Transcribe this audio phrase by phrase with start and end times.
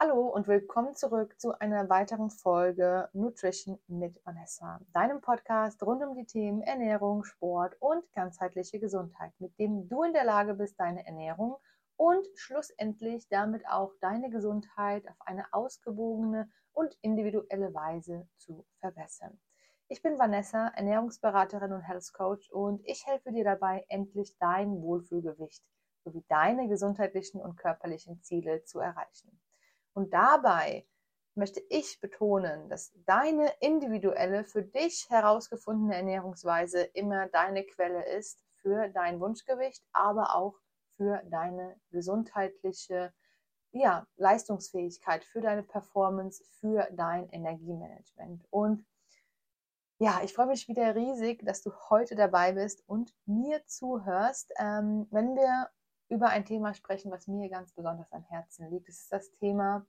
[0.00, 6.14] Hallo und willkommen zurück zu einer weiteren Folge Nutrition mit Vanessa, deinem Podcast rund um
[6.14, 11.04] die Themen Ernährung, Sport und ganzheitliche Gesundheit, mit dem du in der Lage bist, deine
[11.04, 11.56] Ernährung
[11.96, 19.40] und schlussendlich damit auch deine Gesundheit auf eine ausgewogene und individuelle Weise zu verbessern.
[19.88, 25.64] Ich bin Vanessa, Ernährungsberaterin und Health Coach und ich helfe dir dabei, endlich dein Wohlfühlgewicht
[26.04, 29.40] sowie deine gesundheitlichen und körperlichen Ziele zu erreichen.
[29.98, 30.86] Und dabei
[31.34, 38.90] möchte ich betonen, dass deine individuelle, für dich herausgefundene Ernährungsweise immer deine Quelle ist für
[38.90, 40.54] dein Wunschgewicht, aber auch
[40.96, 43.12] für deine gesundheitliche
[43.72, 48.44] ja, Leistungsfähigkeit, für deine Performance, für dein Energiemanagement.
[48.50, 48.86] Und
[49.98, 55.08] ja, ich freue mich wieder riesig, dass du heute dabei bist und mir zuhörst, ähm,
[55.10, 55.68] wenn wir
[56.08, 58.88] über ein Thema sprechen, was mir ganz besonders am Herzen liegt.
[58.88, 59.86] Das ist das Thema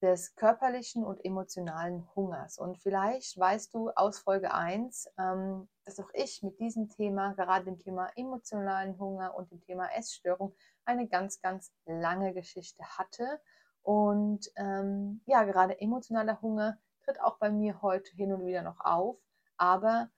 [0.00, 2.58] des körperlichen und emotionalen Hungers.
[2.58, 7.66] Und vielleicht weißt du aus Folge 1, ähm, dass auch ich mit diesem Thema, gerade
[7.66, 10.54] dem Thema emotionalen Hunger und dem Thema Essstörung,
[10.84, 13.40] eine ganz, ganz lange Geschichte hatte.
[13.82, 18.80] Und ähm, ja, gerade emotionaler Hunger tritt auch bei mir heute hin und wieder noch
[18.80, 19.18] auf.
[19.58, 20.08] Aber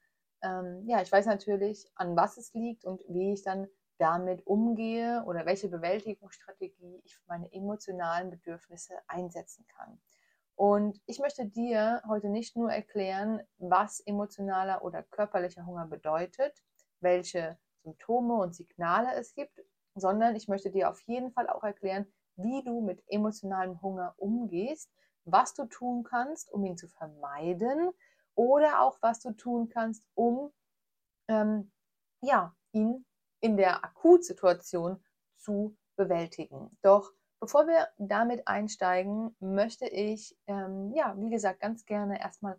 [0.42, 5.22] ähm, ja, ich weiß natürlich, an was es liegt und wie ich dann damit umgehe
[5.26, 10.00] oder welche Bewältigungsstrategie ich für meine emotionalen Bedürfnisse einsetzen kann.
[10.54, 16.62] Und ich möchte dir heute nicht nur erklären, was emotionaler oder körperlicher Hunger bedeutet,
[17.00, 19.60] welche Symptome und Signale es gibt,
[19.94, 24.90] sondern ich möchte dir auf jeden Fall auch erklären, wie du mit emotionalem Hunger umgehst,
[25.24, 27.90] was du tun kannst, um ihn zu vermeiden
[28.34, 30.52] oder auch was du tun kannst, um
[31.28, 31.70] ähm,
[32.20, 33.04] ja, ihn
[33.42, 35.04] in der Akutsituation
[35.36, 36.78] zu bewältigen.
[36.82, 42.58] Doch bevor wir damit einsteigen, möchte ich, ähm, ja, wie gesagt, ganz gerne erstmal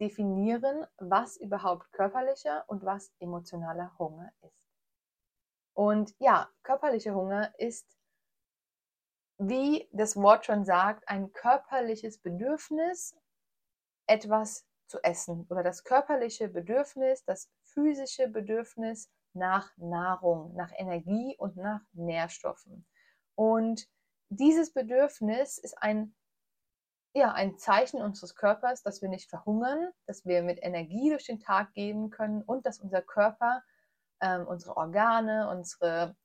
[0.00, 4.70] definieren, was überhaupt körperlicher und was emotionaler Hunger ist.
[5.74, 7.98] Und ja, körperlicher Hunger ist,
[9.38, 13.16] wie das Wort schon sagt, ein körperliches Bedürfnis,
[14.06, 21.56] etwas zu essen oder das körperliche Bedürfnis, das physische Bedürfnis nach Nahrung, nach Energie und
[21.56, 22.86] nach Nährstoffen.
[23.34, 23.86] Und
[24.28, 26.14] dieses Bedürfnis ist ein,
[27.14, 31.40] ja, ein Zeichen unseres Körpers, dass wir nicht verhungern, dass wir mit Energie durch den
[31.40, 33.62] Tag gehen können und dass unser Körper,
[34.20, 36.16] ähm, unsere Organe, unsere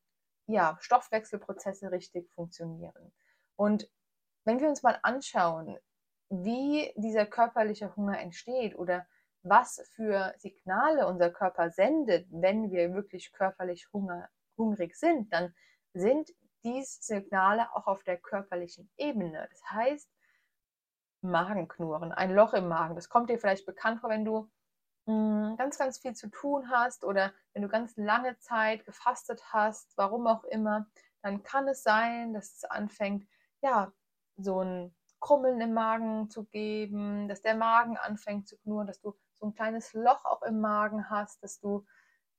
[0.48, 3.12] ja, Stoffwechselprozesse richtig funktionieren.
[3.56, 3.90] Und
[4.44, 5.78] wenn wir uns mal anschauen,
[6.30, 9.08] wie dieser körperliche Hunger entsteht oder
[9.46, 15.54] was für Signale unser Körper sendet, wenn wir wirklich körperlich Hunger, hungrig sind, dann
[15.94, 16.32] sind
[16.64, 19.48] diese Signale auch auf der körperlichen Ebene.
[19.52, 20.10] Das heißt,
[21.22, 22.96] Magenknurren, ein Loch im Magen.
[22.96, 24.50] Das kommt dir vielleicht bekannt vor, wenn du
[25.06, 29.54] mh, hm, ganz, ganz viel zu tun hast oder wenn du ganz lange Zeit gefastet
[29.54, 30.88] hast, warum auch immer,
[31.22, 33.28] dann kann es sein, dass es anfängt,
[33.62, 33.92] ja,
[34.38, 39.16] so ein Krummeln im Magen zu geben, dass der Magen anfängt zu knurren, dass du
[39.46, 41.86] so ein kleines Loch auch im Magen hast, dass du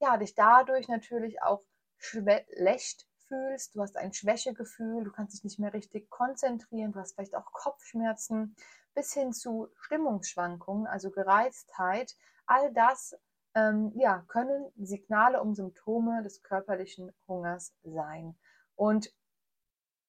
[0.01, 1.63] ja, dich dadurch natürlich auch
[1.99, 7.15] schlecht fühlst, du hast ein Schwächegefühl, du kannst dich nicht mehr richtig konzentrieren, du hast
[7.15, 8.57] vielleicht auch Kopfschmerzen
[8.95, 12.15] bis hin zu Stimmungsschwankungen, also Gereiztheit.
[12.47, 13.17] All das
[13.55, 18.37] ähm, ja, können Signale um Symptome des körperlichen Hungers sein.
[18.75, 19.13] Und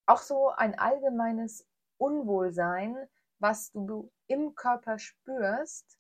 [0.06, 3.08] auch so ein allgemeines Unwohlsein,
[3.40, 5.97] was du im Körper spürst,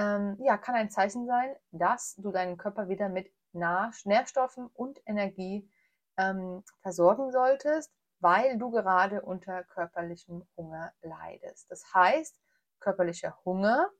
[0.00, 5.70] ähm, ja, kann ein Zeichen sein, dass du deinen Körper wieder mit Nährstoffen und Energie
[6.16, 11.70] ähm, versorgen solltest, weil du gerade unter körperlichem Hunger leidest.
[11.70, 12.40] Das heißt,
[12.78, 13.90] körperlicher Hunger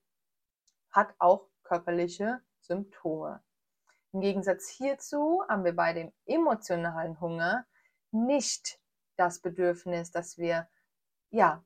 [0.91, 3.43] hat auch körperliche Symptome.
[4.13, 7.67] Im Gegensatz hierzu haben wir bei dem emotionalen Hunger
[8.11, 8.81] nicht
[9.17, 10.69] das Bedürfnis, dass wir
[11.31, 11.63] ja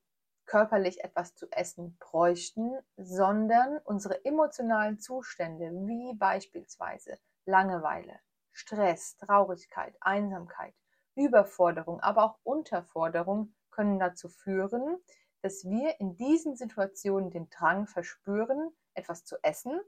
[0.54, 8.20] körperlich etwas zu essen bräuchten, sondern unsere emotionalen Zustände, wie beispielsweise Langeweile,
[8.52, 10.72] Stress, Traurigkeit, Einsamkeit,
[11.16, 14.96] Überforderung, aber auch Unterforderung, können dazu führen,
[15.42, 19.80] dass wir in diesen Situationen den Drang verspüren, etwas zu essen,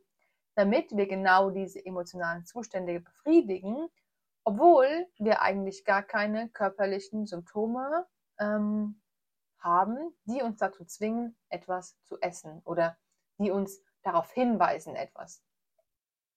[0.56, 3.86] damit wir genau diese emotionalen Zustände befriedigen,
[4.42, 8.04] obwohl wir eigentlich gar keine körperlichen Symptome
[8.40, 9.00] ähm,
[9.66, 12.96] haben, die uns dazu zwingen, etwas zu essen oder
[13.38, 15.42] die uns darauf hinweisen, etwas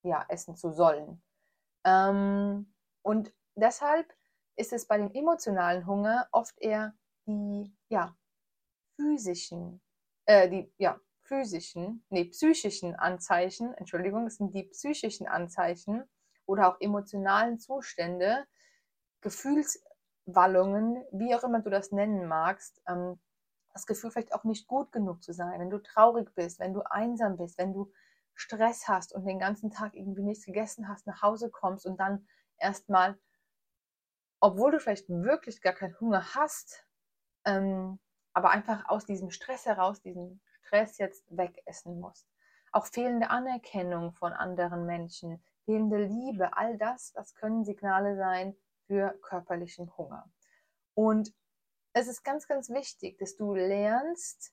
[0.01, 1.21] ja, essen zu sollen.
[1.85, 2.73] Ähm,
[3.03, 4.11] und deshalb
[4.55, 6.93] ist es bei dem emotionalen Hunger oft eher
[7.25, 8.17] die, ja,
[8.95, 9.81] physischen,
[10.25, 16.03] äh, die, ja, physischen, nee, psychischen Anzeichen, Entschuldigung, es sind die psychischen Anzeichen
[16.45, 18.47] oder auch emotionalen Zustände,
[20.29, 23.19] Gefühlswallungen, wie auch immer du das nennen magst, ähm,
[23.73, 26.81] das Gefühl vielleicht auch nicht gut genug zu sein, wenn du traurig bist, wenn du
[26.81, 27.91] einsam bist, wenn du
[28.33, 32.27] Stress hast und den ganzen Tag irgendwie nichts gegessen hast, nach Hause kommst und dann
[32.57, 33.17] erstmal,
[34.39, 36.85] obwohl du vielleicht wirklich gar keinen Hunger hast,
[37.45, 37.99] ähm,
[38.33, 42.27] aber einfach aus diesem Stress heraus, diesen Stress jetzt wegessen musst.
[42.71, 48.55] Auch fehlende Anerkennung von anderen Menschen, fehlende Liebe, all das, das können Signale sein
[48.89, 50.27] für körperlichen Hunger.
[50.95, 51.31] Und
[51.93, 54.51] es ist ganz, ganz wichtig, dass du lernst,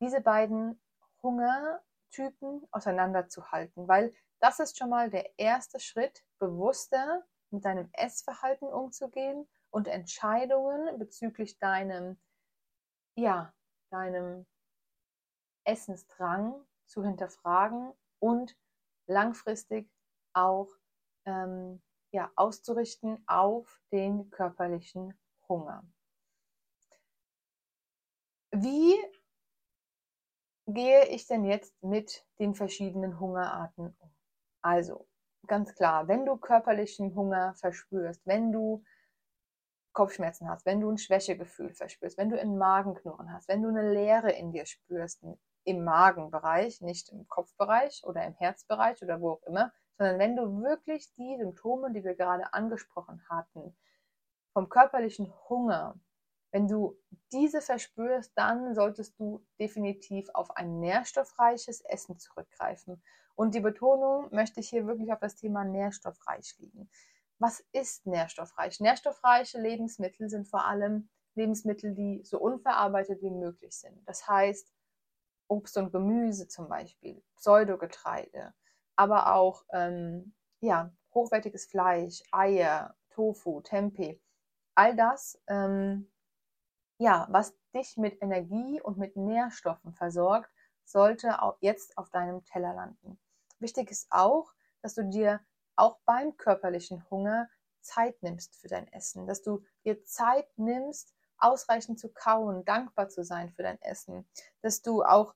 [0.00, 0.80] diese beiden
[1.24, 9.48] Hungertypen auseinanderzuhalten, weil das ist schon mal der erste Schritt, bewusster mit deinem Essverhalten umzugehen
[9.70, 12.20] und Entscheidungen bezüglich deinem,
[13.16, 13.52] ja,
[13.90, 14.46] deinem
[15.64, 18.56] Essensdrang zu hinterfragen und
[19.08, 19.90] langfristig
[20.32, 20.68] auch
[21.24, 25.18] ähm, ja, auszurichten auf den körperlichen
[25.48, 25.84] Hunger.
[28.50, 28.96] Wie
[30.66, 34.10] gehe ich denn jetzt mit den verschiedenen Hungerarten um?
[34.62, 35.06] Also,
[35.46, 38.84] ganz klar, wenn du körperlichen Hunger verspürst, wenn du
[39.92, 43.92] Kopfschmerzen hast, wenn du ein Schwächegefühl verspürst, wenn du einen Magenknurren hast, wenn du eine
[43.92, 45.24] Leere in dir spürst,
[45.64, 50.62] im Magenbereich, nicht im Kopfbereich oder im Herzbereich oder wo auch immer, sondern wenn du
[50.62, 53.76] wirklich die Symptome, die wir gerade angesprochen hatten,
[54.52, 56.00] vom körperlichen Hunger
[56.50, 56.98] wenn du
[57.32, 63.02] diese verspürst, dann solltest du definitiv auf ein nährstoffreiches Essen zurückgreifen.
[63.34, 66.90] Und die Betonung möchte ich hier wirklich auf das Thema nährstoffreich liegen.
[67.38, 68.80] Was ist nährstoffreich?
[68.80, 74.02] Nährstoffreiche Lebensmittel sind vor allem Lebensmittel, die so unverarbeitet wie möglich sind.
[74.08, 74.72] Das heißt,
[75.46, 78.54] Obst und Gemüse zum Beispiel, Pseudogetreide,
[78.98, 84.20] aber auch ähm, ja, hochwertiges Fleisch, Eier, Tofu, Tempeh.
[84.74, 86.10] All das ähm,
[86.98, 90.50] ja, was dich mit Energie und mit Nährstoffen versorgt,
[90.84, 93.20] sollte auch jetzt auf deinem Teller landen.
[93.60, 94.52] Wichtig ist auch,
[94.82, 95.40] dass du dir
[95.76, 97.48] auch beim körperlichen Hunger
[97.80, 103.22] Zeit nimmst für dein Essen, dass du dir Zeit nimmst, ausreichend zu kauen, dankbar zu
[103.22, 104.28] sein für dein Essen,
[104.60, 105.34] dass du auch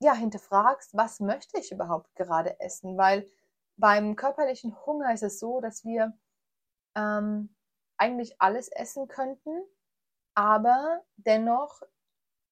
[0.00, 3.28] ja hinterfragst, was möchte ich überhaupt gerade essen, weil
[3.76, 6.16] beim körperlichen Hunger ist es so, dass wir
[6.94, 7.54] ähm,
[7.96, 9.62] eigentlich alles essen könnten,
[10.34, 11.82] aber dennoch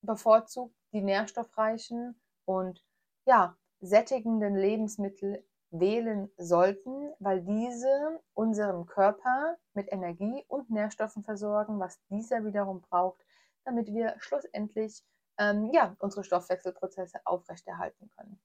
[0.02, 2.84] bevorzugt die nährstoffreichen und
[3.24, 12.00] ja, sättigenden Lebensmittel wählen sollten, weil diese unserem Körper mit Energie und Nährstoffen versorgen, was
[12.08, 13.24] dieser wiederum braucht,
[13.64, 15.02] damit wir schlussendlich
[15.42, 18.40] ähm, ja, unsere Stoffwechselprozesse aufrechterhalten können.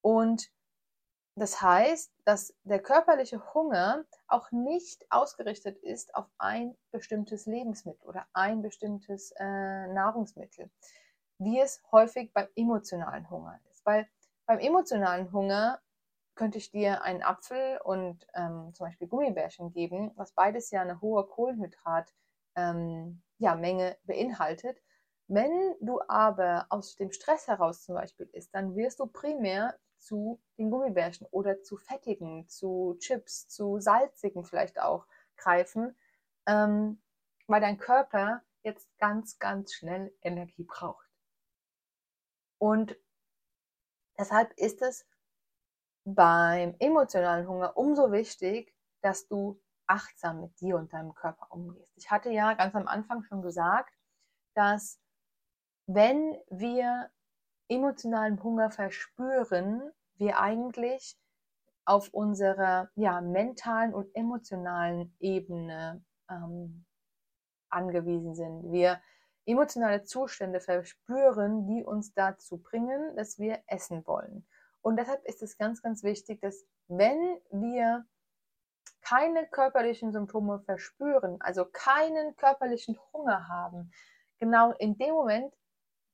[0.00, 0.50] Und
[1.34, 8.26] das heißt, dass der körperliche Hunger auch nicht ausgerichtet ist auf ein bestimmtes Lebensmittel oder
[8.32, 10.70] ein bestimmtes äh, Nahrungsmittel,
[11.38, 13.86] wie es häufig beim emotionalen Hunger ist.
[13.86, 14.08] Weil
[14.46, 15.80] beim emotionalen Hunger
[16.34, 21.00] könnte ich dir einen Apfel und ähm, zum Beispiel Gummibärchen geben, was beides ja eine
[21.00, 22.12] hohe Kohlenhydratmenge
[22.56, 23.54] ähm, ja,
[24.06, 24.80] beinhaltet.
[25.28, 30.40] Wenn du aber aus dem Stress heraus zum Beispiel isst, dann wirst du primär zu
[30.56, 35.06] den Gummibärchen oder zu fettigen, zu Chips, zu salzigen vielleicht auch
[35.36, 35.94] greifen,
[36.46, 37.02] ähm,
[37.46, 41.06] weil dein Körper jetzt ganz, ganz schnell Energie braucht.
[42.58, 42.96] Und
[44.18, 45.06] deshalb ist es
[46.04, 51.92] beim emotionalen Hunger umso wichtig, dass du achtsam mit dir und deinem Körper umgehst.
[51.96, 53.94] Ich hatte ja ganz am Anfang schon gesagt,
[54.54, 55.00] dass
[55.88, 57.10] wenn wir
[57.68, 61.18] emotionalen Hunger verspüren, wir eigentlich
[61.86, 66.84] auf unserer ja, mentalen und emotionalen Ebene ähm,
[67.70, 68.70] angewiesen sind.
[68.70, 69.00] Wir
[69.46, 74.46] emotionale Zustände verspüren, die uns dazu bringen, dass wir essen wollen.
[74.82, 78.04] Und deshalb ist es ganz, ganz wichtig, dass wenn wir
[79.00, 83.90] keine körperlichen Symptome verspüren, also keinen körperlichen Hunger haben,
[84.38, 85.54] genau in dem Moment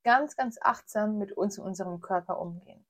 [0.05, 2.85] ganz, ganz achtsam mit uns und unserem Körper umgehen.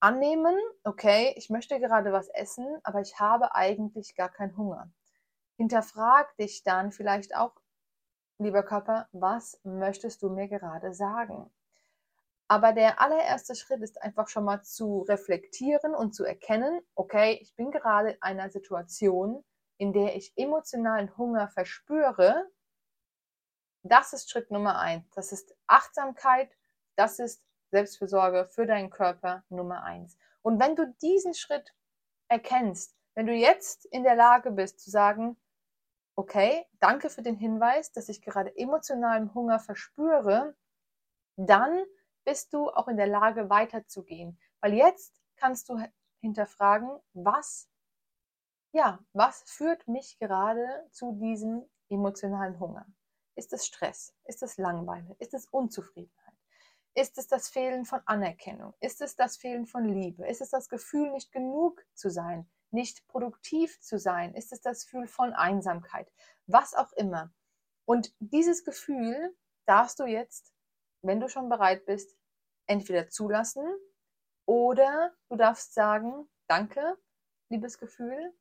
[0.00, 4.90] Annehmen, okay, ich möchte gerade was essen, aber ich habe eigentlich gar keinen Hunger.
[5.56, 7.52] Hinterfrag dich dann vielleicht auch,
[8.38, 11.52] lieber Körper, was möchtest du mir gerade sagen?
[12.48, 17.54] Aber der allererste Schritt ist einfach schon mal zu reflektieren und zu erkennen, okay, ich
[17.56, 19.44] bin gerade in einer Situation,
[19.78, 22.48] in der ich emotionalen Hunger verspüre
[23.82, 25.08] das ist Schritt Nummer eins.
[25.14, 26.50] Das ist Achtsamkeit,
[26.96, 30.16] das ist Selbstfürsorge für deinen Körper Nummer eins.
[30.42, 31.74] Und wenn du diesen Schritt
[32.28, 35.36] erkennst, wenn du jetzt in der Lage bist zu sagen,
[36.14, 40.54] okay, danke für den Hinweis, dass ich gerade emotionalen Hunger verspüre,
[41.36, 41.84] dann
[42.24, 44.38] bist du auch in der Lage weiterzugehen.
[44.60, 45.82] Weil jetzt kannst du
[46.20, 47.68] hinterfragen, was,
[48.72, 52.86] ja, was führt mich gerade zu diesem emotionalen Hunger?
[53.34, 54.14] Ist es Stress?
[54.24, 55.16] Ist es Langweile?
[55.18, 56.34] Ist es Unzufriedenheit?
[56.94, 58.74] Ist es das Fehlen von Anerkennung?
[58.80, 60.28] Ist es das Fehlen von Liebe?
[60.28, 62.50] Ist es das Gefühl, nicht genug zu sein?
[62.70, 64.34] Nicht produktiv zu sein?
[64.34, 66.12] Ist es das Gefühl von Einsamkeit?
[66.46, 67.32] Was auch immer.
[67.86, 69.34] Und dieses Gefühl
[69.64, 70.52] darfst du jetzt,
[71.00, 72.16] wenn du schon bereit bist,
[72.66, 73.64] entweder zulassen
[74.44, 76.98] oder du darfst sagen, danke,
[77.48, 78.34] liebes Gefühl,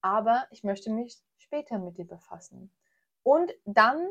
[0.00, 2.72] aber ich möchte mich später mit dir befassen.
[3.22, 4.08] Und dann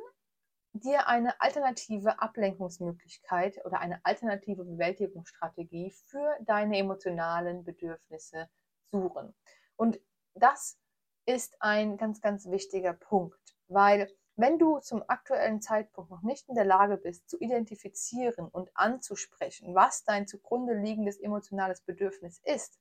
[0.74, 8.50] dir eine alternative Ablenkungsmöglichkeit oder eine alternative Bewältigungsstrategie für deine emotionalen Bedürfnisse
[8.92, 9.36] suchen.
[9.76, 10.00] Und
[10.34, 10.78] das
[11.26, 16.56] ist ein ganz, ganz wichtiger Punkt, weil wenn du zum aktuellen Zeitpunkt noch nicht in
[16.56, 22.80] der Lage bist, zu identifizieren und anzusprechen, was dein zugrunde liegendes emotionales Bedürfnis ist,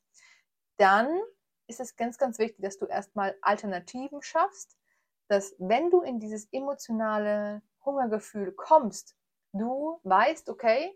[0.76, 1.08] dann
[1.66, 4.78] ist es ganz, ganz wichtig, dass du erstmal Alternativen schaffst,
[5.26, 9.16] dass wenn du in dieses emotionale Hungergefühl kommst,
[9.52, 10.94] du weißt, okay,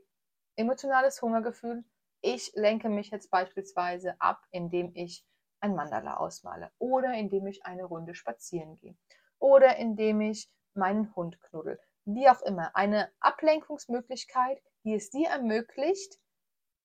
[0.57, 1.85] emotionales Hungergefühl,
[2.21, 5.27] ich lenke mich jetzt beispielsweise ab, indem ich
[5.61, 8.97] ein Mandala ausmale oder indem ich eine Runde spazieren gehe
[9.39, 11.81] oder indem ich meinen Hund knuddel.
[12.05, 16.19] Wie auch immer, eine Ablenkungsmöglichkeit, die es dir ermöglicht,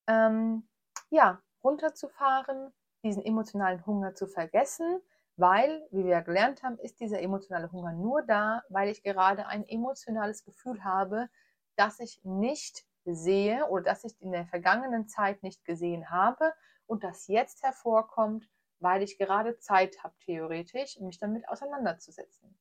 [0.07, 0.69] ähm,
[1.09, 2.71] ja, runterzufahren,
[3.03, 5.01] diesen emotionalen Hunger zu vergessen,
[5.37, 9.63] weil, wie wir gelernt haben, ist dieser emotionale Hunger nur da, weil ich gerade ein
[9.67, 11.29] emotionales Gefühl habe,
[11.75, 16.53] das ich nicht sehe oder das ich in der vergangenen Zeit nicht gesehen habe
[16.87, 22.57] und das jetzt hervorkommt, weil ich gerade Zeit habe, theoretisch, mich damit auseinanderzusetzen.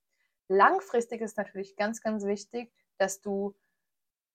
[0.49, 3.56] Langfristig ist natürlich ganz, ganz wichtig, dass du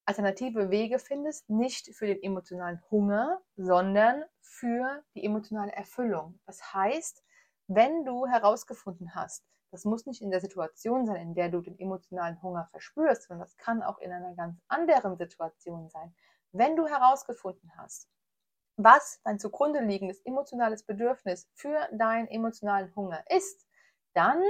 [0.05, 6.39] alternative Wege findest, nicht für den emotionalen Hunger, sondern für die emotionale Erfüllung.
[6.45, 7.23] Das heißt,
[7.75, 11.79] wenn du herausgefunden hast, das muss nicht in der Situation sein, in der du den
[11.79, 16.13] emotionalen Hunger verspürst, sondern das kann auch in einer ganz anderen Situation sein.
[16.51, 18.09] Wenn du herausgefunden hast,
[18.75, 23.65] was dein zugrunde liegendes emotionales Bedürfnis für deinen emotionalen Hunger ist,
[24.13, 24.41] dann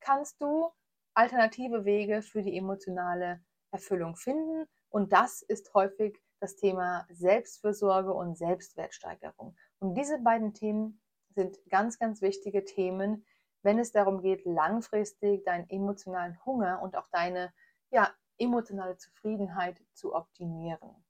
[0.00, 0.70] kannst du
[1.12, 4.66] alternative Wege für die emotionale Erfüllung finden.
[4.88, 9.54] Und das ist häufig das Thema Selbstfürsorge und Selbstwertsteigerung.
[9.80, 10.99] Und diese beiden Themen
[11.34, 13.24] sind ganz, ganz wichtige Themen,
[13.62, 17.52] wenn es darum geht, langfristig deinen emotionalen Hunger und auch deine
[17.90, 21.04] ja, emotionale Zufriedenheit zu optimieren.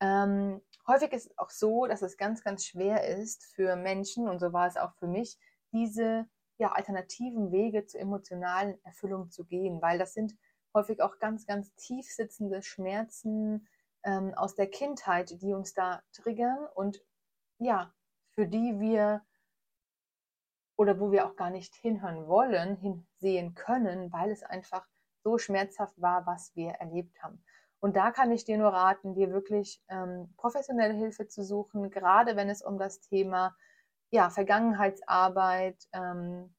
[0.00, 4.40] Ähm, häufig ist es auch so, dass es ganz, ganz schwer ist für Menschen, und
[4.40, 5.38] so war es auch für mich,
[5.72, 6.26] diese
[6.58, 10.36] ja, alternativen Wege zur emotionalen Erfüllung zu gehen, weil das sind
[10.74, 13.66] häufig auch ganz, ganz tief sitzende Schmerzen
[14.04, 17.02] ähm, aus der Kindheit, die uns da triggern und
[17.58, 17.94] ja,
[18.30, 19.22] für die wir
[20.82, 24.84] oder wo wir auch gar nicht hinhören wollen, hinsehen können, weil es einfach
[25.22, 27.40] so schmerzhaft war, was wir erlebt haben.
[27.78, 32.34] Und da kann ich dir nur raten, dir wirklich ähm, professionelle Hilfe zu suchen, gerade
[32.34, 33.56] wenn es um das Thema
[34.10, 36.52] ja, Vergangenheitsarbeit ähm,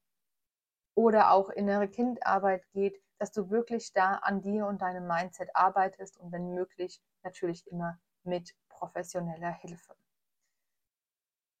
[0.94, 6.16] oder auch innere Kindarbeit geht, dass du wirklich da an dir und deinem Mindset arbeitest
[6.18, 9.94] und wenn möglich natürlich immer mit professioneller Hilfe.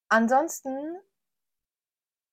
[0.08, 0.98] Ansonsten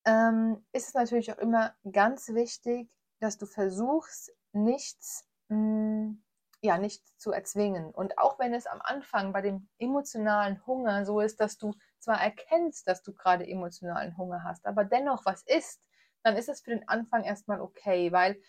[0.06, 2.90] ähm, ist es natürlich auch immer ganz wichtig,
[3.20, 6.24] dass du versuchst, nichts, mh, hm,
[6.64, 7.92] ja, nichts zu erzwingen.
[7.92, 12.22] Und auch wenn es am Anfang bei dem emotionalen Hunger so ist, dass du zwar
[12.22, 15.88] erkennst, dass du gerade emotionalen Hunger hast, aber dennoch was ist,
[16.24, 18.40] dann ist es für den Anfang erstmal okay, weil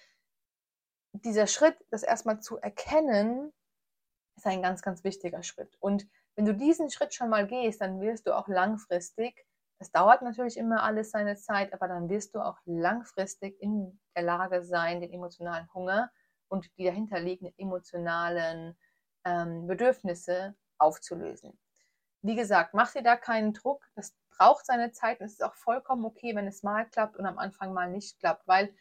[1.12, 3.52] dieser Schritt, das erstmal zu erkennen,
[4.36, 5.76] ist ein ganz, ganz wichtiger Schritt.
[5.80, 9.46] Und wenn du diesen Schritt schon mal gehst, dann wirst du auch langfristig
[9.82, 14.22] es dauert natürlich immer alles seine Zeit, aber dann wirst du auch langfristig in der
[14.22, 16.10] Lage sein, den emotionalen Hunger
[16.48, 18.78] und die dahinterliegenden emotionalen
[19.24, 21.58] ähm, Bedürfnisse aufzulösen.
[22.22, 23.84] Wie gesagt, mach dir da keinen Druck.
[23.96, 27.26] Das braucht seine Zeit und es ist auch vollkommen okay, wenn es mal klappt und
[27.26, 28.72] am Anfang mal nicht klappt, weil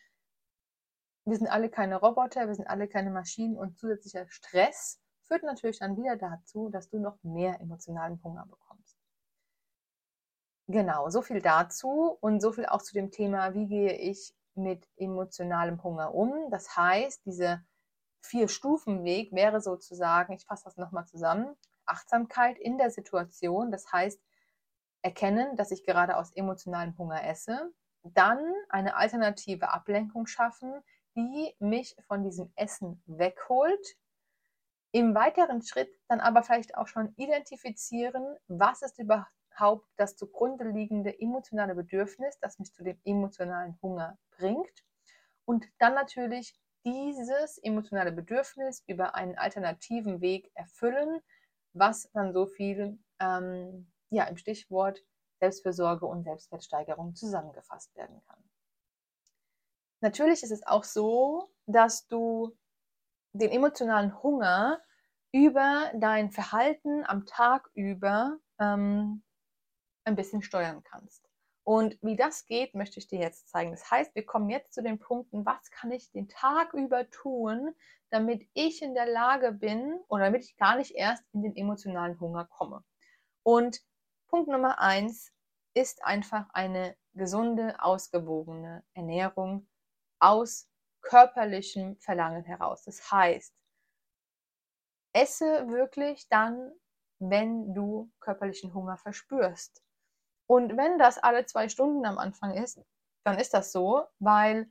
[1.26, 5.80] wir sind alle keine Roboter, wir sind alle keine Maschinen und zusätzlicher Stress führt natürlich
[5.80, 8.71] dann wieder dazu, dass du noch mehr emotionalen Hunger bekommst.
[10.72, 14.88] Genau, so viel dazu und so viel auch zu dem Thema, wie gehe ich mit
[14.96, 16.50] emotionalem Hunger um.
[16.50, 17.62] Das heißt, diese
[18.22, 24.22] Vier-Stufen-Weg wäre sozusagen, ich fasse das nochmal zusammen, Achtsamkeit in der Situation, das heißt,
[25.02, 27.74] erkennen, dass ich gerade aus emotionalem Hunger esse,
[28.04, 30.82] dann eine alternative Ablenkung schaffen,
[31.18, 33.98] die mich von diesem Essen wegholt.
[34.94, 39.28] Im weiteren Schritt dann aber vielleicht auch schon identifizieren, was ist überhaupt
[39.98, 44.84] das zugrunde liegende emotionale Bedürfnis, das mich zu dem emotionalen Hunger bringt.
[45.46, 51.22] Und dann natürlich dieses emotionale Bedürfnis über einen alternativen Weg erfüllen,
[51.74, 55.04] was dann so viel ähm, ja, im Stichwort
[55.40, 58.44] Selbstfürsorge und Selbstwertsteigerung zusammengefasst werden kann.
[60.02, 62.58] Natürlich ist es auch so, dass du
[63.34, 64.82] den emotionalen Hunger
[65.32, 69.24] über dein Verhalten am Tag über ähm,
[70.04, 71.28] ein bisschen steuern kannst.
[71.64, 73.72] Und wie das geht, möchte ich dir jetzt zeigen.
[73.72, 77.76] Das heißt, wir kommen jetzt zu den Punkten, was kann ich den Tag über tun,
[78.10, 82.20] damit ich in der Lage bin oder damit ich gar nicht erst in den emotionalen
[82.20, 82.84] Hunger komme.
[83.44, 83.82] Und
[84.28, 85.32] Punkt Nummer eins
[85.74, 89.68] ist einfach eine gesunde, ausgewogene Ernährung
[90.20, 90.68] aus
[91.02, 92.84] körperlichem Verlangen heraus.
[92.84, 93.54] Das heißt,
[95.14, 96.72] esse wirklich dann,
[97.20, 99.84] wenn du körperlichen Hunger verspürst.
[100.52, 102.78] Und wenn das alle zwei Stunden am Anfang ist,
[103.24, 104.70] dann ist das so, weil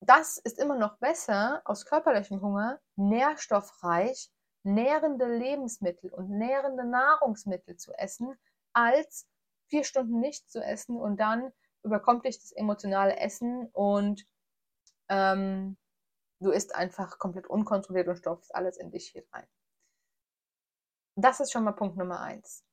[0.00, 4.30] das ist immer noch besser aus körperlichem Hunger, nährstoffreich,
[4.62, 8.38] nährende Lebensmittel und nährende Nahrungsmittel zu essen,
[8.72, 9.26] als
[9.66, 14.24] vier Stunden nicht zu essen und dann überkommt dich das emotionale Essen und
[15.08, 15.76] ähm,
[16.38, 19.48] du isst einfach komplett unkontrolliert und stopfst alles in dich hier rein.
[21.16, 22.64] Das ist schon mal Punkt Nummer eins.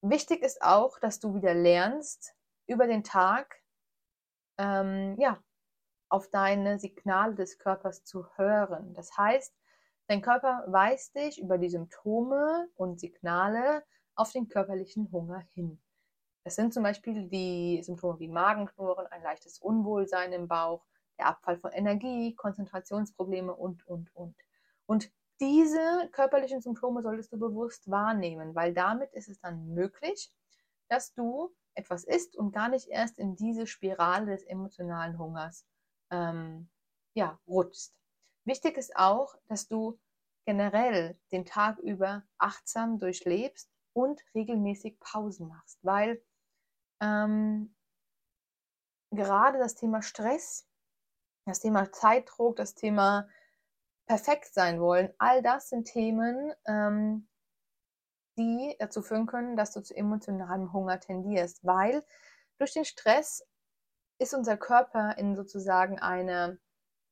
[0.00, 2.34] Wichtig ist auch, dass du wieder lernst,
[2.66, 3.62] über den Tag
[4.58, 5.42] ähm, ja,
[6.08, 8.94] auf deine Signale des Körpers zu hören.
[8.94, 9.54] Das heißt,
[10.06, 15.80] dein Körper weist dich über die Symptome und Signale auf den körperlichen Hunger hin.
[16.44, 20.84] Das sind zum Beispiel die Symptome wie Magenknurren, ein leichtes Unwohlsein im Bauch,
[21.18, 24.36] der Abfall von Energie, Konzentrationsprobleme und, und, und.
[24.86, 30.32] Und diese körperlichen Symptome solltest du bewusst wahrnehmen, weil damit ist es dann möglich,
[30.88, 35.64] dass du etwas isst und gar nicht erst in diese Spirale des emotionalen Hungers
[36.10, 36.68] ähm,
[37.14, 37.94] ja, rutschst.
[38.44, 39.98] Wichtig ist auch, dass du
[40.44, 46.22] generell den Tag über achtsam durchlebst und regelmäßig Pausen machst, weil
[47.00, 47.74] ähm,
[49.10, 50.66] gerade das Thema Stress,
[51.44, 53.28] das Thema Zeitdruck, das Thema
[54.08, 57.28] perfekt sein wollen, all das sind Themen, ähm,
[58.38, 62.02] die dazu führen können, dass du zu emotionalem Hunger tendierst, weil
[62.58, 63.46] durch den Stress
[64.18, 66.58] ist unser Körper in sozusagen eine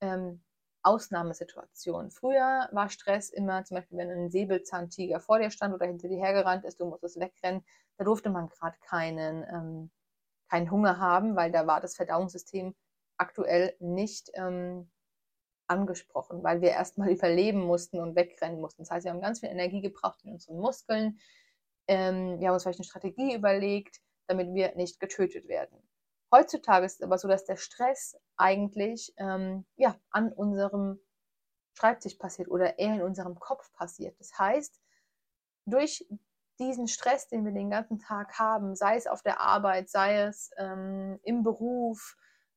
[0.01, 0.43] ähm,
[0.83, 2.11] Ausnahmesituation.
[2.11, 6.19] Früher war Stress immer zum Beispiel, wenn ein Säbelzahntiger vor dir stand oder hinter dir
[6.19, 7.65] hergerannt ist, du musstest wegrennen,
[7.99, 9.91] da durfte man gerade keinen, ähm,
[10.49, 12.75] keinen Hunger haben, weil da war das Verdauungssystem
[13.19, 14.91] aktuell nicht ähm,
[15.69, 18.83] angesprochen, weil wir erstmal überleben mussten und wegrennen mussten.
[18.83, 21.19] Das heißt, wir haben ganz viel Energie gebraucht in unseren Muskeln.
[21.89, 25.79] Ähm, wir haben uns vielleicht eine Strategie überlegt, damit wir nicht getötet werden.
[26.33, 31.01] Heutzutage ist es aber so, dass der Stress eigentlich ähm, ja, an unserem
[31.75, 34.19] Schreibtisch passiert oder eher in unserem Kopf passiert.
[34.19, 34.81] Das heißt,
[35.67, 36.07] durch
[36.59, 40.51] diesen Stress, den wir den ganzen Tag haben, sei es auf der Arbeit, sei es
[40.57, 42.17] ähm, im Beruf,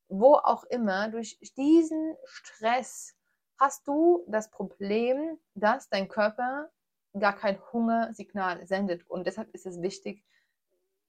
[0.10, 3.16] wo auch immer, durch diesen Stress
[3.60, 6.70] hast du das Problem, dass dein Körper
[7.18, 9.08] gar kein Hungersignal sendet.
[9.10, 10.24] Und deshalb ist es wichtig,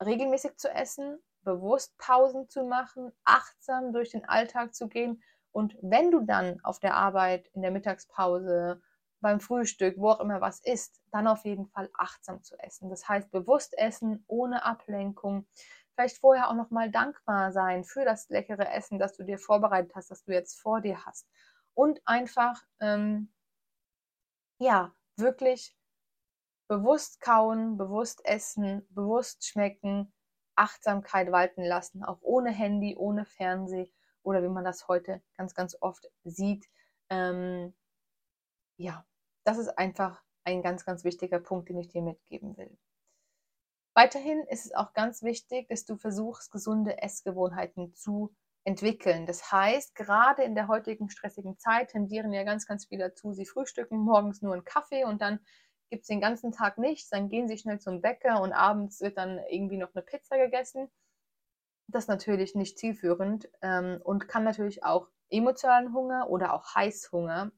[0.04, 5.22] regelmäßig zu essen, bewusst Pausen zu machen, achtsam durch den Alltag zu gehen.
[5.52, 8.80] Und wenn du dann auf der Arbeit, in der Mittagspause,
[9.20, 12.88] beim Frühstück, wo auch immer was isst, dann auf jeden Fall achtsam zu essen.
[12.88, 15.46] Das heißt, bewusst essen, ohne Ablenkung.
[16.00, 20.10] Vielleicht vorher auch nochmal dankbar sein für das leckere Essen, das du dir vorbereitet hast,
[20.10, 21.28] das du jetzt vor dir hast.
[21.74, 23.30] Und einfach, ähm,
[24.56, 25.76] ja, wirklich
[26.68, 30.10] bewusst kauen, bewusst essen, bewusst schmecken,
[30.54, 35.76] Achtsamkeit walten lassen, auch ohne Handy, ohne Fernseh oder wie man das heute ganz, ganz
[35.82, 36.66] oft sieht.
[37.10, 37.74] Ähm,
[38.78, 39.04] ja,
[39.44, 42.78] das ist einfach ein ganz, ganz wichtiger Punkt, den ich dir mitgeben will.
[43.94, 49.26] Weiterhin ist es auch ganz wichtig, dass du versuchst, gesunde Essgewohnheiten zu entwickeln.
[49.26, 53.46] Das heißt, gerade in der heutigen stressigen Zeit tendieren ja ganz, ganz viele dazu, sie
[53.46, 55.40] frühstücken morgens nur einen Kaffee und dann
[55.90, 59.18] gibt es den ganzen Tag nichts, dann gehen sie schnell zum Bäcker und abends wird
[59.18, 60.88] dann irgendwie noch eine Pizza gegessen.
[61.88, 67.50] Das ist natürlich nicht zielführend ähm, und kann natürlich auch emotionalen Hunger oder auch Heißhunger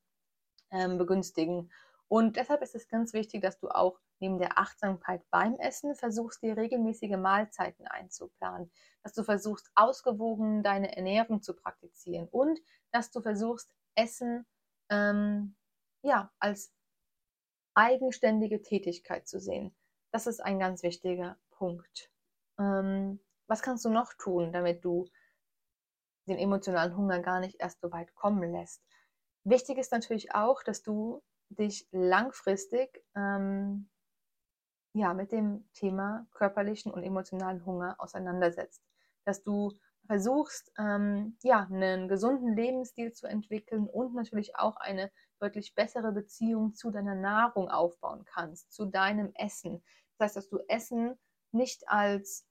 [0.71, 1.71] ähm, begünstigen.
[2.12, 6.42] Und deshalb ist es ganz wichtig, dass du auch neben der Achtsamkeit beim Essen versuchst,
[6.42, 8.70] dir regelmäßige Mahlzeiten einzuplanen,
[9.03, 14.44] dass du versuchst, ausgewogen deine Ernährung zu praktizieren und dass du versuchst, Essen
[14.90, 15.57] ähm,
[16.03, 16.75] ja, als
[17.72, 19.75] eigenständige Tätigkeit zu sehen.
[20.11, 22.11] Das ist ein ganz wichtiger Punkt.
[22.59, 25.07] Ähm, was kannst du noch tun, damit du
[26.29, 28.85] den emotionalen Hunger gar nicht erst so weit kommen lässt?
[29.44, 31.22] Wichtig ist natürlich auch, dass du
[31.54, 33.88] dich langfristig ähm,
[34.94, 38.82] ja, mit dem Thema körperlichen und emotionalen Hunger auseinandersetzt.
[39.24, 39.72] Dass du
[40.06, 46.74] versuchst, ähm, ja, einen gesunden Lebensstil zu entwickeln und natürlich auch eine deutlich bessere Beziehung
[46.74, 49.82] zu deiner Nahrung aufbauen kannst, zu deinem Essen.
[50.18, 51.18] Das heißt, dass du Essen
[51.52, 52.46] nicht als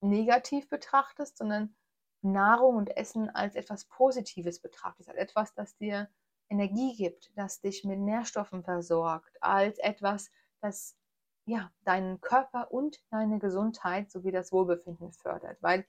[0.00, 1.76] negativ betrachtest, sondern
[2.22, 6.08] Nahrung und Essen als etwas Positives betrachtest, als etwas, das dir
[6.48, 10.30] Energie gibt, das dich mit Nährstoffen versorgt, als etwas,
[10.60, 10.96] das
[11.46, 15.58] ja, deinen Körper und deine Gesundheit sowie das Wohlbefinden fördert.
[15.62, 15.86] Weil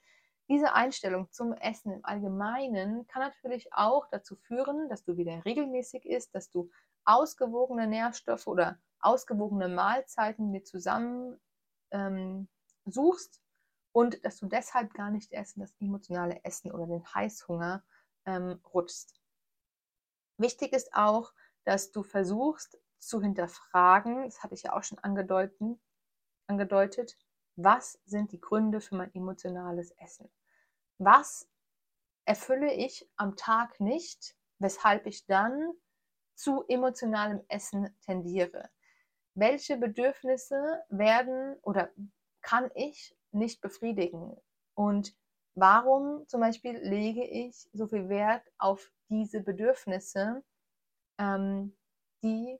[0.47, 6.05] diese Einstellung zum Essen im Allgemeinen kann natürlich auch dazu führen, dass du wieder regelmäßig
[6.05, 6.69] isst, dass du
[7.05, 11.39] ausgewogene Nährstoffe oder ausgewogene Mahlzeiten dir zusammen
[11.91, 12.47] ähm,
[12.85, 13.41] suchst
[13.91, 17.83] und dass du deshalb gar nicht erst in das emotionale Essen oder den Heißhunger
[18.25, 19.21] ähm, rutschst.
[20.37, 25.79] Wichtig ist auch, dass du versuchst zu hinterfragen, das hatte ich ja auch schon angedeutet,
[26.47, 27.17] angedeutet
[27.55, 30.29] was sind die Gründe für mein emotionales Essen?
[30.97, 31.47] Was
[32.25, 35.73] erfülle ich am Tag nicht, weshalb ich dann
[36.35, 38.69] zu emotionalem Essen tendiere?
[39.35, 41.91] Welche Bedürfnisse werden oder
[42.41, 44.35] kann ich nicht befriedigen?
[44.73, 45.15] Und
[45.55, 50.43] warum zum Beispiel lege ich so viel Wert auf diese Bedürfnisse,
[51.19, 51.75] ähm,
[52.23, 52.59] die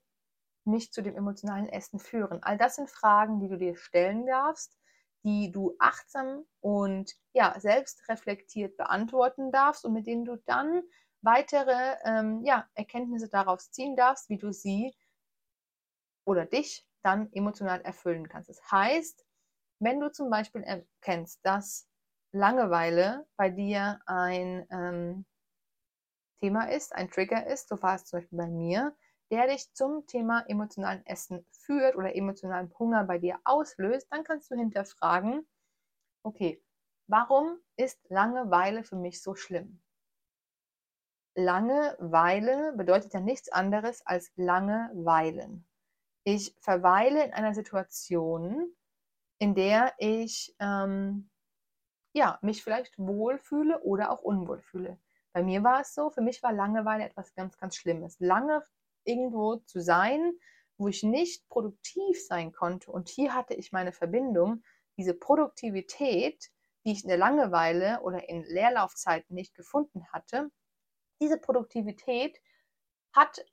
[0.66, 2.42] nicht zu dem emotionalen Essen führen?
[2.44, 4.78] All das sind Fragen, die du dir stellen darfst
[5.26, 10.84] die du achtsam und ja, selbstreflektiert beantworten darfst und mit denen du dann
[11.22, 14.94] weitere ähm, ja, Erkenntnisse daraus ziehen darfst, wie du sie
[16.26, 18.50] oder dich dann emotional erfüllen kannst.
[18.50, 19.26] Das heißt,
[19.80, 21.88] wenn du zum Beispiel erkennst, dass
[22.36, 25.26] Langeweile bei dir ein ähm,
[26.42, 28.94] Thema ist, ein Trigger ist, so war es zum Beispiel bei mir,
[29.32, 34.52] der dich zum Thema emotionalen Essen führt oder emotionalen Hunger bei dir auslöst, dann kannst
[34.52, 35.48] du hinterfragen,
[36.24, 36.62] okay,
[37.08, 39.82] warum ist Langeweile für mich so schlimm?
[41.36, 45.66] Langeweile bedeutet ja nichts anderes als Langeweilen.
[46.26, 48.76] Ich verweile in einer Situation,
[49.40, 51.30] in der ich ähm,
[52.16, 54.98] ja, mich vielleicht wohlfühle oder auch unwohl fühle.
[55.34, 58.16] Bei mir war es so, für mich war Langeweile etwas ganz, ganz Schlimmes.
[58.20, 58.64] Lange
[59.04, 60.32] irgendwo zu sein,
[60.78, 62.90] wo ich nicht produktiv sein konnte.
[62.90, 64.64] Und hier hatte ich meine Verbindung,
[64.96, 66.52] diese Produktivität,
[66.86, 70.52] die ich in der Langeweile oder in Leerlaufzeiten nicht gefunden hatte.
[71.20, 72.40] Diese Produktivität
[73.12, 73.46] hat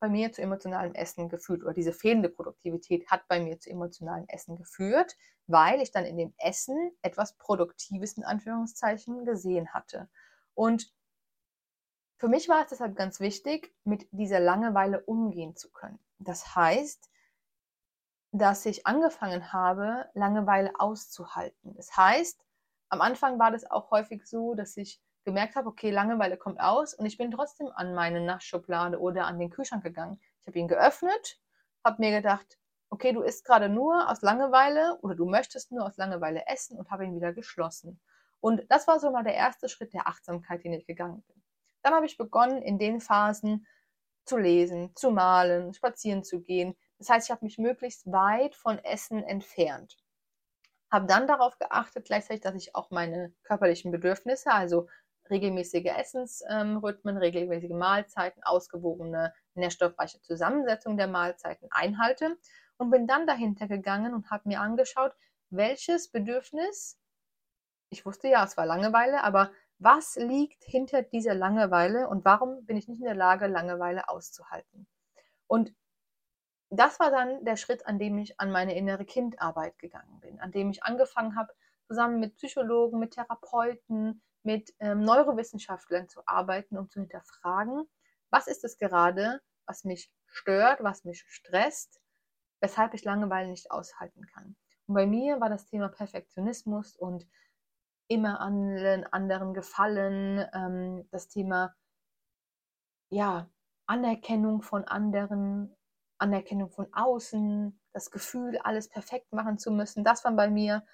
[0.00, 4.26] bei mir zu emotionalem Essen geführt oder diese fehlende Produktivität hat bei mir zu emotionalem
[4.28, 10.08] Essen geführt, weil ich dann in dem Essen etwas Produktives in Anführungszeichen gesehen hatte.
[10.54, 10.92] Und
[12.18, 16.00] für mich war es deshalb ganz wichtig, mit dieser Langeweile umgehen zu können.
[16.18, 17.08] Das heißt,
[18.32, 21.74] dass ich angefangen habe, Langeweile auszuhalten.
[21.76, 22.44] Das heißt,
[22.88, 26.94] am Anfang war das auch häufig so, dass ich gemerkt habe, okay, Langeweile kommt aus
[26.94, 30.18] und ich bin trotzdem an meine Naschschublade oder an den Kühlschrank gegangen.
[30.40, 31.38] Ich habe ihn geöffnet,
[31.84, 35.98] habe mir gedacht, okay, du isst gerade nur aus Langeweile oder du möchtest nur aus
[35.98, 38.00] Langeweile essen und habe ihn wieder geschlossen.
[38.40, 41.42] Und das war so mal der erste Schritt der Achtsamkeit, den ich gegangen bin.
[41.82, 43.66] Dann habe ich begonnen, in den Phasen
[44.24, 46.74] zu lesen, zu malen, spazieren zu gehen.
[46.96, 49.98] Das heißt, ich habe mich möglichst weit von Essen entfernt.
[50.90, 54.88] Habe dann darauf geachtet, gleichzeitig, dass ich auch meine körperlichen Bedürfnisse, also
[55.30, 62.36] regelmäßige Essensrhythmen, regelmäßige Mahlzeiten, ausgewogene, nährstoffreiche Zusammensetzung der Mahlzeiten einhalte
[62.76, 65.12] und bin dann dahinter gegangen und habe mir angeschaut,
[65.50, 66.98] welches Bedürfnis,
[67.90, 72.76] ich wusste ja, es war Langeweile, aber was liegt hinter dieser Langeweile und warum bin
[72.76, 74.86] ich nicht in der Lage, Langeweile auszuhalten?
[75.46, 75.74] Und
[76.70, 80.52] das war dann der Schritt, an dem ich an meine innere Kindarbeit gegangen bin, an
[80.52, 81.52] dem ich angefangen habe,
[81.86, 87.88] zusammen mit Psychologen, mit Therapeuten, mit ähm, Neurowissenschaftlern zu arbeiten, um zu hinterfragen,
[88.30, 92.00] was ist es gerade, was mich stört, was mich stresst,
[92.60, 94.56] weshalb ich Langeweile nicht aushalten kann.
[94.86, 97.26] Und bei mir war das Thema Perfektionismus und
[98.08, 101.74] immer allen anderen gefallen, ähm, das Thema,
[103.10, 103.50] ja,
[103.86, 105.74] Anerkennung von anderen,
[106.18, 110.04] Anerkennung von außen, das Gefühl, alles perfekt machen zu müssen.
[110.04, 110.84] Das waren bei mir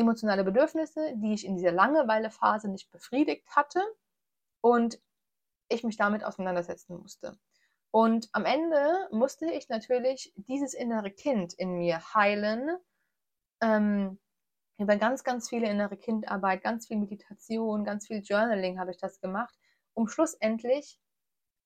[0.00, 3.82] emotionale Bedürfnisse, die ich in dieser Langeweilephase nicht befriedigt hatte
[4.60, 5.00] und
[5.68, 7.38] ich mich damit auseinandersetzen musste.
[7.92, 12.76] Und am Ende musste ich natürlich dieses innere Kind in mir heilen.
[13.60, 14.18] Ähm,
[14.78, 19.20] über ganz, ganz viele innere Kindarbeit, ganz viel Meditation, ganz viel Journaling habe ich das
[19.20, 19.54] gemacht,
[19.92, 20.98] um schlussendlich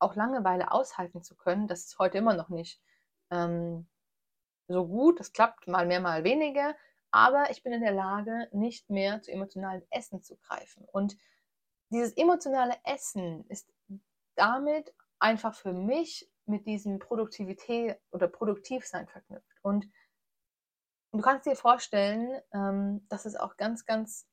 [0.01, 1.69] auch Langeweile aushalten zu können.
[1.69, 2.81] Das ist heute immer noch nicht
[3.31, 3.87] ähm,
[4.67, 5.21] so gut.
[5.21, 6.75] Das klappt mal mehr, mal weniger.
[7.15, 10.85] Aber ich bin in der Lage, nicht mehr zu emotionalen Essen zu greifen.
[10.91, 11.17] Und
[11.91, 13.73] dieses emotionale Essen ist
[14.35, 19.61] damit einfach für mich mit diesem Produktivität oder Produktivsein verknüpft.
[19.63, 19.89] Und
[21.13, 24.27] du kannst dir vorstellen, ähm, dass es auch ganz, ganz,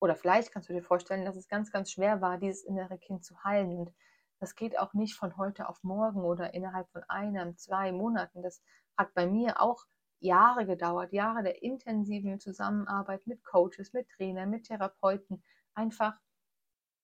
[0.00, 3.26] oder vielleicht kannst du dir vorstellen, dass es ganz, ganz schwer war, dieses innere Kind
[3.26, 3.76] zu heilen.
[3.76, 3.94] Und
[4.38, 8.42] das geht auch nicht von heute auf morgen oder innerhalb von einem, zwei Monaten.
[8.42, 8.62] Das
[8.96, 9.84] hat bei mir auch
[10.20, 15.42] Jahre gedauert, Jahre der intensiven Zusammenarbeit mit Coaches, mit Trainern, mit Therapeuten.
[15.74, 16.18] Einfach,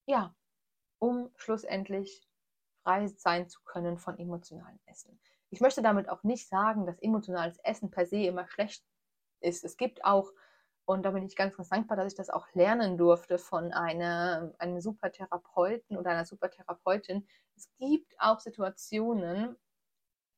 [0.07, 0.35] ja,
[0.99, 2.27] um schlussendlich
[2.83, 5.21] frei sein zu können von emotionalem Essen.
[5.51, 8.85] Ich möchte damit auch nicht sagen, dass emotionales Essen per se immer schlecht
[9.41, 9.65] ist.
[9.65, 10.33] Es gibt auch
[10.87, 14.55] und da bin ich ganz, ganz dankbar, dass ich das auch lernen durfte von einer,
[14.59, 17.27] einem super Therapeuten oder einer super Therapeutin.
[17.57, 19.57] Es gibt auch Situationen,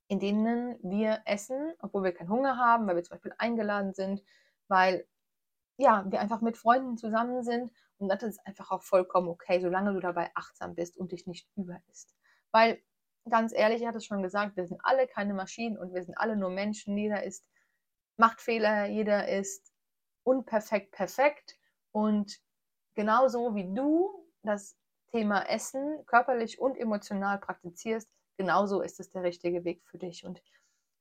[0.09, 4.23] in denen wir essen, obwohl wir keinen Hunger haben, weil wir zum Beispiel eingeladen sind,
[4.67, 5.07] weil
[5.77, 9.93] ja, wir einfach mit Freunden zusammen sind und das ist einfach auch vollkommen okay, solange
[9.93, 12.17] du dabei achtsam bist und dich nicht über isst.
[12.51, 12.83] Weil,
[13.29, 16.17] ganz ehrlich, ich hatte es schon gesagt, wir sind alle keine Maschinen und wir sind
[16.17, 16.97] alle nur Menschen.
[16.97, 17.47] Jeder ist,
[18.17, 19.73] macht Fehler, jeder ist
[20.25, 21.57] unperfekt perfekt.
[21.93, 22.41] Und
[22.95, 24.77] genauso wie du das
[25.11, 28.09] Thema Essen körperlich und emotional praktizierst,
[28.39, 30.25] genauso ist es der richtige Weg für dich.
[30.25, 30.43] Und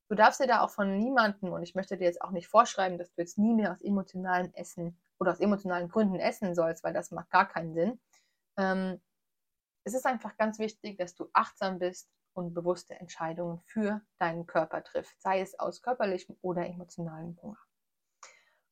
[0.09, 2.97] du darfst dir da auch von niemandem, und ich möchte dir jetzt auch nicht vorschreiben,
[2.97, 6.93] dass du jetzt nie mehr aus emotionalen Essen oder aus emotionalen Gründen essen sollst, weil
[6.93, 8.01] das macht gar keinen Sinn.
[8.57, 9.01] Ähm,
[9.85, 14.83] es ist einfach ganz wichtig, dass du achtsam bist und bewusste Entscheidungen für deinen Körper
[14.83, 17.57] triffst, sei es aus körperlichem oder emotionalem Hunger.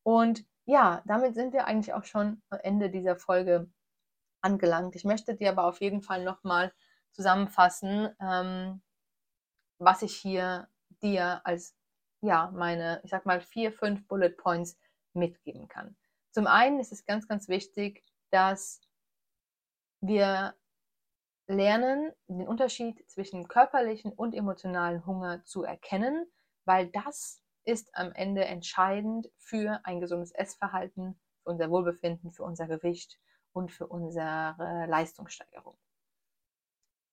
[0.04, 3.70] Und ja, damit sind wir eigentlich auch schon am Ende dieser Folge
[4.42, 4.96] angelangt.
[4.96, 6.74] Ich möchte dir aber auf jeden Fall nochmal
[7.16, 8.82] zusammenfassen, ähm,
[9.80, 10.68] was ich hier
[11.02, 11.76] dir als,
[12.22, 14.78] ja, meine, ich sag mal, vier, fünf Bullet Points
[15.14, 15.96] mitgeben kann.
[16.32, 18.82] Zum einen ist es ganz, ganz wichtig, dass
[20.02, 20.56] wir
[21.48, 26.26] lernen, den Unterschied zwischen körperlichen und emotionalen Hunger zu erkennen,
[26.66, 32.68] weil das ist am Ende entscheidend für ein gesundes Essverhalten, für unser Wohlbefinden, für unser
[32.68, 33.20] Gewicht
[33.54, 35.78] und für unsere Leistungssteigerung.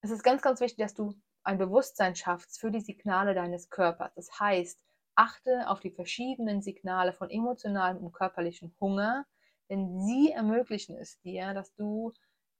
[0.02, 4.12] Es ist ganz, ganz wichtig, dass du ein Bewusstsein schaffst für die Signale deines Körpers.
[4.14, 4.82] Das heißt,
[5.14, 9.26] achte auf die verschiedenen Signale von emotionalem und körperlichem Hunger,
[9.68, 12.12] denn sie ermöglichen es dir, dass du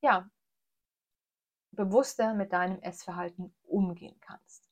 [0.03, 0.31] ja
[1.73, 4.71] bewusster mit deinem Essverhalten umgehen kannst.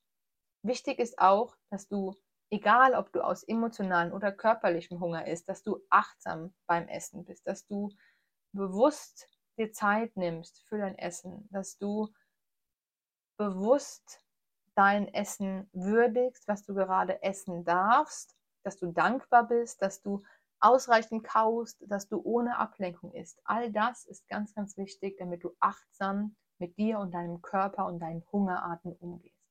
[0.63, 2.15] Wichtig ist auch, dass du
[2.51, 7.47] egal ob du aus emotionalen oder körperlichem Hunger isst, dass du achtsam beim Essen bist,
[7.47, 7.89] dass du
[8.53, 12.13] bewusst dir Zeit nimmst für dein Essen, dass du
[13.41, 14.23] bewusst
[14.75, 20.23] dein Essen würdigst, was du gerade essen darfst, dass du dankbar bist, dass du
[20.59, 23.41] ausreichend kaust, dass du ohne Ablenkung isst.
[23.43, 27.99] All das ist ganz, ganz wichtig, damit du achtsam mit dir und deinem Körper und
[27.99, 29.41] deinen Hungerarten umgehst.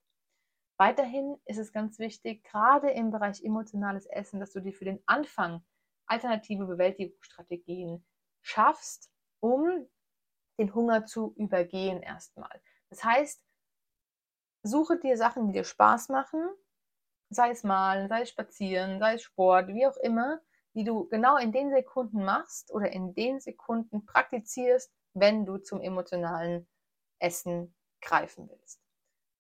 [0.79, 5.03] Weiterhin ist es ganz wichtig, gerade im Bereich emotionales Essen, dass du dir für den
[5.07, 5.65] Anfang
[6.07, 8.07] alternative Bewältigungsstrategien
[8.41, 9.89] schaffst, um
[10.59, 12.63] den Hunger zu übergehen erstmal.
[12.89, 13.45] Das heißt,
[14.63, 16.49] suche dir Sachen, die dir Spaß machen,
[17.31, 20.41] sei es malen, sei es spazieren, sei es Sport, wie auch immer,
[20.75, 25.81] die du genau in den Sekunden machst oder in den Sekunden praktizierst, wenn du zum
[25.81, 26.69] emotionalen
[27.19, 28.81] Essen greifen willst.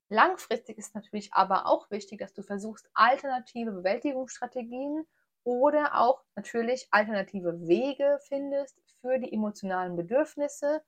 [0.09, 5.07] Langfristig ist natürlich aber auch wichtig, dass du versuchst, alternative Bewältigungsstrategien
[5.45, 10.83] oder auch natürlich alternative Wege findest für die emotionalen Bedürfnisse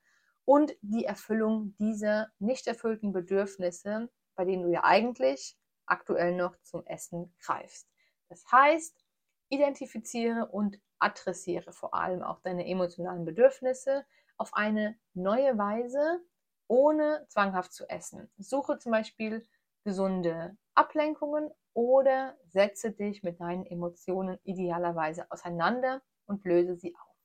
[0.44, 6.86] und die Erfüllung dieser nicht erfüllten Bedürfnisse, bei denen du ja eigentlich aktuell noch zum
[6.86, 7.88] Essen greifst.
[8.28, 8.96] Das heißt,
[9.48, 16.20] identifiziere und adressiere vor allem auch deine emotionalen Bedürfnisse auf eine neue Weise,
[16.68, 18.30] ohne zwanghaft zu essen.
[18.38, 19.44] Suche zum Beispiel
[19.84, 27.16] gesunde Ablenkungen oder setze dich mit deinen Emotionen idealerweise auseinander und löse sie auf.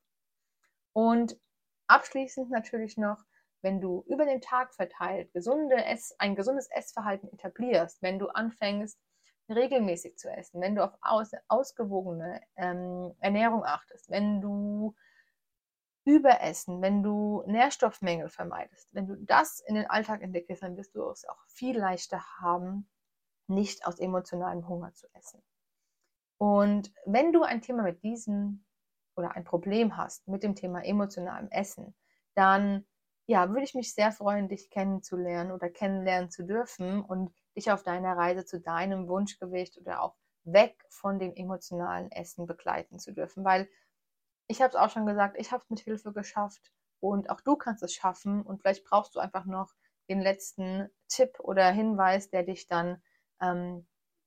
[0.94, 1.40] Und
[1.88, 3.24] abschließend natürlich noch,
[3.68, 8.98] wenn du über den Tag verteilt gesunde Ess, ein gesundes Essverhalten etablierst, wenn du anfängst,
[9.50, 14.96] regelmäßig zu essen, wenn du auf aus, ausgewogene ähm, Ernährung achtest, wenn du
[16.06, 21.04] Überessen, wenn du Nährstoffmängel vermeidest, wenn du das in den Alltag entwickelst, dann wirst du
[21.10, 22.90] es auch viel leichter haben,
[23.48, 25.44] nicht aus emotionalem Hunger zu essen.
[26.38, 28.64] Und wenn du ein Thema mit diesem
[29.18, 31.94] oder ein Problem hast mit dem Thema emotionalem Essen,
[32.34, 32.86] dann
[33.28, 37.84] ja, würde ich mich sehr freuen, dich kennenzulernen oder kennenlernen zu dürfen und dich auf
[37.84, 43.44] deiner Reise zu deinem Wunschgewicht oder auch weg von dem emotionalen Essen begleiten zu dürfen.
[43.44, 43.70] Weil
[44.48, 47.58] ich habe es auch schon gesagt, ich habe es mit Hilfe geschafft und auch du
[47.58, 49.74] kannst es schaffen und vielleicht brauchst du einfach noch
[50.08, 53.02] den letzten Tipp oder Hinweis, der dich dann
[53.42, 53.86] ähm,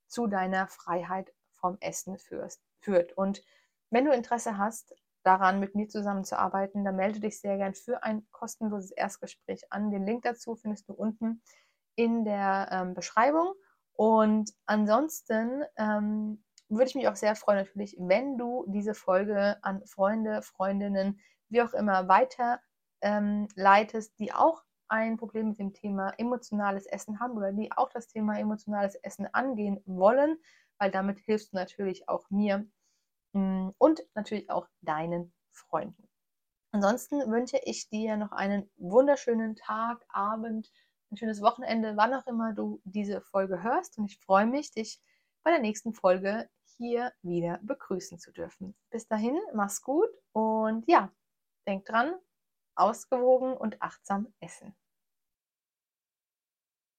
[0.09, 3.15] zu deiner Freiheit vom Essen führst, führt.
[3.15, 3.43] Und
[3.89, 8.27] wenn du Interesse hast, daran mit mir zusammenzuarbeiten, dann melde dich sehr gern für ein
[8.31, 9.91] kostenloses Erstgespräch an.
[9.91, 11.43] Den Link dazu findest du unten
[11.95, 13.53] in der ähm, Beschreibung.
[13.93, 19.85] Und ansonsten ähm, würde ich mich auch sehr freuen, natürlich, wenn du diese Folge an
[19.87, 22.61] Freunde, Freundinnen, wie auch immer weiter
[23.03, 23.49] ähm,
[24.19, 28.39] die auch ein Problem mit dem Thema emotionales Essen haben oder die auch das Thema
[28.39, 30.39] emotionales Essen angehen wollen,
[30.79, 32.67] weil damit hilfst du natürlich auch mir
[33.33, 36.09] und natürlich auch deinen Freunden.
[36.73, 40.71] Ansonsten wünsche ich dir noch einen wunderschönen Tag, Abend,
[41.11, 43.99] ein schönes Wochenende, wann auch immer du diese Folge hörst.
[43.99, 45.01] Und ich freue mich, dich
[45.43, 48.77] bei der nächsten Folge hier wieder begrüßen zu dürfen.
[48.91, 51.11] Bis dahin, mach's gut und ja,
[51.67, 52.15] denk dran,
[52.77, 54.75] ausgewogen und achtsam essen.